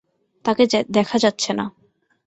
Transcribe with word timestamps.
তাকে 0.45 0.63
দেখা 0.91 1.17
যাচ্ছে 1.17 1.51
না। 1.53 1.65